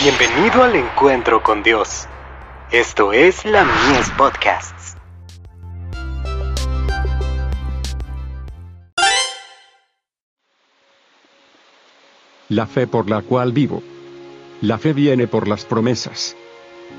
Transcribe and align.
Bienvenido 0.00 0.62
al 0.62 0.76
encuentro 0.76 1.42
con 1.42 1.64
Dios. 1.64 2.06
Esto 2.70 3.12
es 3.12 3.44
la 3.44 3.64
Mies 3.64 4.08
Podcasts. 4.10 4.96
La 12.48 12.68
fe 12.68 12.86
por 12.86 13.10
la 13.10 13.22
cual 13.22 13.50
vivo. 13.50 13.82
La 14.60 14.78
fe 14.78 14.92
viene 14.92 15.26
por 15.26 15.48
las 15.48 15.64
promesas. 15.64 16.36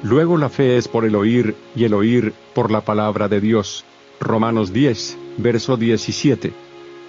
Luego 0.04 0.38
la 0.38 0.50
fe 0.50 0.76
es 0.76 0.90
por 0.90 1.06
el 1.06 1.16
oír, 1.16 1.56
y 1.78 1.86
el 1.86 1.94
oír, 1.94 2.34
por 2.54 2.70
la 2.70 2.82
palabra 2.82 3.30
de 3.30 3.40
Dios. 3.40 3.86
Romanos 4.20 4.74
10, 4.74 5.18
verso 5.38 5.78
17. 5.78 6.52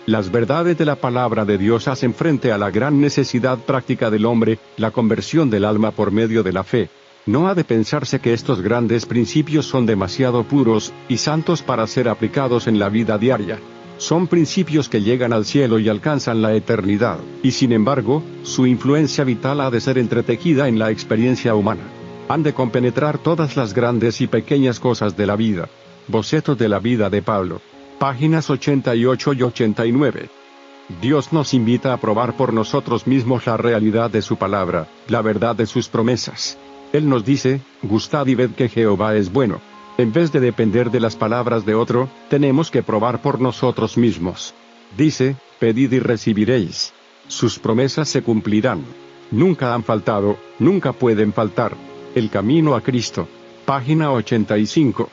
Las 0.06 0.32
verdades 0.32 0.78
de 0.78 0.86
la 0.86 0.96
palabra 0.96 1.44
de 1.44 1.58
Dios 1.58 1.86
hacen 1.86 2.14
frente 2.14 2.52
a 2.52 2.58
la 2.58 2.70
gran 2.70 3.00
necesidad 3.00 3.58
práctica 3.58 4.10
del 4.10 4.24
hombre, 4.24 4.58
la 4.78 4.92
conversión 4.92 5.50
del 5.50 5.64
alma 5.64 5.90
por 5.90 6.10
medio 6.10 6.42
de 6.42 6.52
la 6.52 6.64
fe. 6.64 6.88
No 7.26 7.48
ha 7.48 7.54
de 7.54 7.64
pensarse 7.64 8.18
que 8.18 8.32
estos 8.32 8.62
grandes 8.62 9.04
principios 9.04 9.66
son 9.66 9.84
demasiado 9.84 10.42
puros 10.44 10.92
y 11.08 11.18
santos 11.18 11.62
para 11.62 11.86
ser 11.86 12.08
aplicados 12.08 12.66
en 12.66 12.78
la 12.78 12.88
vida 12.88 13.18
diaria. 13.18 13.58
Son 13.98 14.26
principios 14.26 14.88
que 14.88 15.02
llegan 15.02 15.34
al 15.34 15.44
cielo 15.44 15.78
y 15.78 15.90
alcanzan 15.90 16.40
la 16.40 16.54
eternidad, 16.54 17.18
y 17.42 17.50
sin 17.50 17.70
embargo, 17.72 18.22
su 18.42 18.66
influencia 18.66 19.24
vital 19.24 19.60
ha 19.60 19.70
de 19.70 19.82
ser 19.82 19.98
entretejida 19.98 20.66
en 20.68 20.78
la 20.78 20.90
experiencia 20.90 21.54
humana. 21.54 21.82
Han 22.30 22.42
de 22.42 22.54
compenetrar 22.54 23.18
todas 23.18 23.54
las 23.54 23.74
grandes 23.74 24.22
y 24.22 24.26
pequeñas 24.26 24.80
cosas 24.80 25.14
de 25.18 25.26
la 25.26 25.36
vida. 25.36 25.68
Boceto 26.08 26.54
de 26.54 26.70
la 26.70 26.78
vida 26.78 27.10
de 27.10 27.20
Pablo 27.20 27.60
páginas 28.00 28.48
88 28.48 29.34
y 29.34 29.42
89. 29.42 30.30
Dios 31.02 31.34
nos 31.34 31.52
invita 31.52 31.92
a 31.92 31.98
probar 31.98 32.34
por 32.34 32.54
nosotros 32.54 33.06
mismos 33.06 33.44
la 33.44 33.58
realidad 33.58 34.10
de 34.10 34.22
su 34.22 34.38
palabra, 34.38 34.88
la 35.06 35.20
verdad 35.20 35.54
de 35.54 35.66
sus 35.66 35.90
promesas. 35.90 36.56
Él 36.94 37.10
nos 37.10 37.26
dice, 37.26 37.60
gustad 37.82 38.26
y 38.26 38.34
ved 38.34 38.52
que 38.52 38.70
Jehová 38.70 39.16
es 39.16 39.30
bueno. 39.30 39.60
En 39.98 40.14
vez 40.14 40.32
de 40.32 40.40
depender 40.40 40.90
de 40.90 40.98
las 40.98 41.14
palabras 41.14 41.66
de 41.66 41.74
otro, 41.74 42.08
tenemos 42.30 42.70
que 42.70 42.82
probar 42.82 43.20
por 43.20 43.38
nosotros 43.38 43.98
mismos. 43.98 44.54
Dice, 44.96 45.36
pedid 45.58 45.92
y 45.92 45.98
recibiréis. 45.98 46.94
Sus 47.28 47.58
promesas 47.58 48.08
se 48.08 48.22
cumplirán. 48.22 48.82
Nunca 49.30 49.74
han 49.74 49.84
faltado, 49.84 50.38
nunca 50.58 50.94
pueden 50.94 51.34
faltar. 51.34 51.76
El 52.14 52.30
camino 52.30 52.74
a 52.74 52.80
Cristo. 52.80 53.28
Página 53.66 54.10
85. 54.10 55.10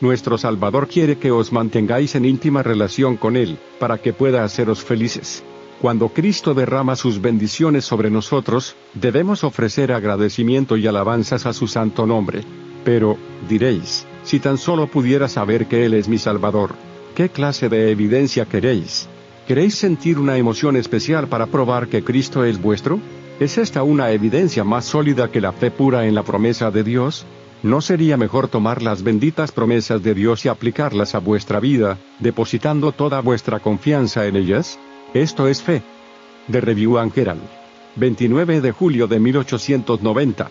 Nuestro 0.00 0.38
Salvador 0.38 0.88
quiere 0.88 1.18
que 1.18 1.30
os 1.30 1.52
mantengáis 1.52 2.14
en 2.14 2.24
íntima 2.24 2.62
relación 2.62 3.18
con 3.18 3.36
Él, 3.36 3.58
para 3.78 3.98
que 3.98 4.14
pueda 4.14 4.44
haceros 4.44 4.82
felices. 4.82 5.44
Cuando 5.82 6.08
Cristo 6.08 6.54
derrama 6.54 6.96
sus 6.96 7.20
bendiciones 7.20 7.84
sobre 7.84 8.10
nosotros, 8.10 8.76
debemos 8.94 9.44
ofrecer 9.44 9.92
agradecimiento 9.92 10.78
y 10.78 10.86
alabanzas 10.86 11.44
a 11.44 11.52
su 11.52 11.68
santo 11.68 12.06
nombre. 12.06 12.42
Pero, 12.82 13.18
diréis, 13.46 14.06
si 14.22 14.40
tan 14.40 14.56
solo 14.56 14.86
pudiera 14.86 15.28
saber 15.28 15.66
que 15.66 15.84
Él 15.84 15.92
es 15.92 16.08
mi 16.08 16.16
Salvador, 16.16 16.74
¿qué 17.14 17.28
clase 17.28 17.68
de 17.68 17.90
evidencia 17.90 18.46
queréis? 18.46 19.06
¿Queréis 19.46 19.74
sentir 19.74 20.18
una 20.18 20.38
emoción 20.38 20.76
especial 20.76 21.28
para 21.28 21.46
probar 21.46 21.88
que 21.88 22.02
Cristo 22.02 22.44
es 22.44 22.60
vuestro? 22.60 23.00
¿Es 23.38 23.58
esta 23.58 23.82
una 23.82 24.10
evidencia 24.12 24.64
más 24.64 24.86
sólida 24.86 25.30
que 25.30 25.40
la 25.42 25.52
fe 25.52 25.70
pura 25.70 26.06
en 26.06 26.14
la 26.14 26.22
promesa 26.22 26.70
de 26.70 26.84
Dios? 26.84 27.26
¿No 27.62 27.82
sería 27.82 28.16
mejor 28.16 28.48
tomar 28.48 28.80
las 28.80 29.02
benditas 29.02 29.52
promesas 29.52 30.02
de 30.02 30.14
Dios 30.14 30.46
y 30.46 30.48
aplicarlas 30.48 31.14
a 31.14 31.18
vuestra 31.18 31.60
vida, 31.60 31.98
depositando 32.18 32.92
toda 32.92 33.20
vuestra 33.20 33.60
confianza 33.60 34.26
en 34.26 34.36
ellas? 34.36 34.78
Esto 35.12 35.46
es 35.46 35.62
fe. 35.62 35.82
De 36.48 36.62
Review 36.62 36.96
Angeral. 36.96 37.38
29 37.96 38.62
de 38.62 38.72
julio 38.72 39.08
de 39.08 39.20
1890. 39.20 40.50